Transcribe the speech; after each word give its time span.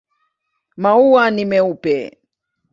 Maua 0.81 1.23
ni 1.31 1.43
meupe. 1.49 1.95